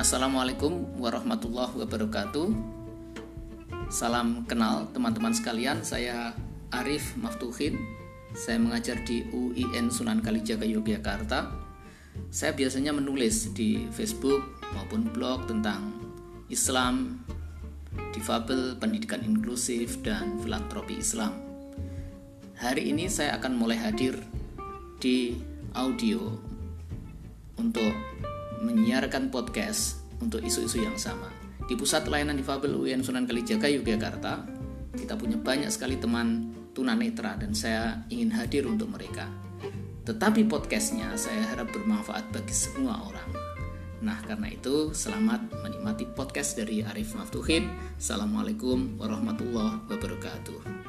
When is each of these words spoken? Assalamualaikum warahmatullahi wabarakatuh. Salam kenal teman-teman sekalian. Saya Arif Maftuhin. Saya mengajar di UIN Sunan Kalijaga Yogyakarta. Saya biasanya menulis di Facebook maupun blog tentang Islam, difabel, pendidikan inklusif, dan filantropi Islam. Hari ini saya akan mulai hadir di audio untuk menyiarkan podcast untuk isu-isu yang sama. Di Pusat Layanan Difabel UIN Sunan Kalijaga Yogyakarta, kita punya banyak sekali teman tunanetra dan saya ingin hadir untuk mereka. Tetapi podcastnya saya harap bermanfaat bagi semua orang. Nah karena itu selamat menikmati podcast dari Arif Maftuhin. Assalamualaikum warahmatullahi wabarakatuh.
Assalamualaikum 0.00 0.96
warahmatullahi 0.96 1.76
wabarakatuh. 1.84 2.48
Salam 3.92 4.48
kenal 4.48 4.88
teman-teman 4.96 5.36
sekalian. 5.36 5.84
Saya 5.84 6.32
Arif 6.72 7.20
Maftuhin. 7.20 7.76
Saya 8.32 8.56
mengajar 8.56 8.96
di 9.04 9.28
UIN 9.28 9.92
Sunan 9.92 10.24
Kalijaga 10.24 10.64
Yogyakarta. 10.64 11.52
Saya 12.32 12.56
biasanya 12.56 12.96
menulis 12.96 13.52
di 13.52 13.92
Facebook 13.92 14.40
maupun 14.72 15.04
blog 15.12 15.44
tentang 15.44 15.92
Islam, 16.48 17.20
difabel, 18.16 18.80
pendidikan 18.80 19.20
inklusif, 19.20 20.00
dan 20.00 20.40
filantropi 20.40 20.96
Islam. 20.96 21.36
Hari 22.56 22.88
ini 22.88 23.04
saya 23.12 23.36
akan 23.36 23.52
mulai 23.52 23.76
hadir 23.76 24.16
di 24.96 25.36
audio 25.76 26.24
untuk 27.60 27.92
menyiarkan 28.60 29.32
podcast 29.32 30.04
untuk 30.20 30.44
isu-isu 30.44 30.84
yang 30.84 30.96
sama. 31.00 31.32
Di 31.64 31.72
Pusat 31.74 32.12
Layanan 32.12 32.36
Difabel 32.36 32.76
UIN 32.76 33.00
Sunan 33.00 33.24
Kalijaga 33.24 33.72
Yogyakarta, 33.72 34.44
kita 34.92 35.16
punya 35.16 35.40
banyak 35.40 35.72
sekali 35.72 35.96
teman 35.96 36.52
tunanetra 36.76 37.40
dan 37.40 37.56
saya 37.56 38.04
ingin 38.12 38.36
hadir 38.36 38.68
untuk 38.68 38.92
mereka. 38.92 39.26
Tetapi 40.04 40.44
podcastnya 40.44 41.14
saya 41.16 41.46
harap 41.54 41.72
bermanfaat 41.72 42.32
bagi 42.34 42.52
semua 42.52 43.00
orang. 43.00 43.30
Nah 44.00 44.16
karena 44.24 44.48
itu 44.48 44.96
selamat 44.96 45.52
menikmati 45.60 46.08
podcast 46.12 46.56
dari 46.56 46.80
Arif 46.80 47.12
Maftuhin. 47.16 47.68
Assalamualaikum 48.00 48.96
warahmatullahi 48.96 49.84
wabarakatuh. 49.88 50.79